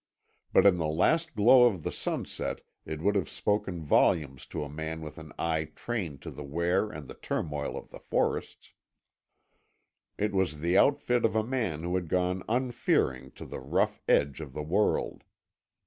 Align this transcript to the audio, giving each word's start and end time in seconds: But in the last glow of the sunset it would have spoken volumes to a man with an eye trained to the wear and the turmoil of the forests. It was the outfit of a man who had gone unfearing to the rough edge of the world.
But 0.51 0.65
in 0.65 0.77
the 0.77 0.87
last 0.87 1.35
glow 1.35 1.65
of 1.65 1.83
the 1.83 1.91
sunset 1.91 2.61
it 2.87 3.01
would 3.03 3.13
have 3.13 3.29
spoken 3.29 3.83
volumes 3.83 4.47
to 4.47 4.63
a 4.63 4.67
man 4.67 5.01
with 5.01 5.19
an 5.19 5.31
eye 5.37 5.65
trained 5.75 6.23
to 6.23 6.31
the 6.31 6.43
wear 6.43 6.89
and 6.89 7.07
the 7.07 7.13
turmoil 7.13 7.77
of 7.77 7.91
the 7.91 7.99
forests. 7.99 8.73
It 10.17 10.33
was 10.33 10.57
the 10.59 10.75
outfit 10.75 11.23
of 11.23 11.35
a 11.35 11.43
man 11.43 11.83
who 11.83 11.93
had 11.93 12.07
gone 12.07 12.41
unfearing 12.49 13.29
to 13.33 13.45
the 13.45 13.59
rough 13.59 14.01
edge 14.09 14.41
of 14.41 14.53
the 14.53 14.63
world. 14.63 15.23